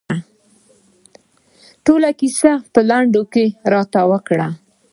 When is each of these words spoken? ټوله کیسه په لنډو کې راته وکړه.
ټوله 1.85 2.09
کیسه 2.19 2.51
په 2.73 2.79
لنډو 2.89 3.23
کې 3.33 3.45
راته 3.73 3.99
وکړه. 4.11 4.47